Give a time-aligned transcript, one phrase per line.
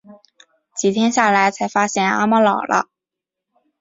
[0.75, 2.89] 几天下来才发现阿嬤老了